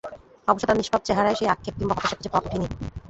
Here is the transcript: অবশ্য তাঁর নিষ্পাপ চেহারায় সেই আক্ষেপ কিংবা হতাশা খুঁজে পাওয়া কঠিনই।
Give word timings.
অবশ্য 0.47 0.65
তাঁর 0.67 0.79
নিষ্পাপ 0.79 1.01
চেহারায় 1.05 1.37
সেই 1.39 1.47
আক্ষেপ 1.47 1.73
কিংবা 1.77 1.93
হতাশা 1.95 2.15
খুঁজে 2.15 2.29
পাওয়া 2.31 2.43
কঠিনই। 2.45 2.69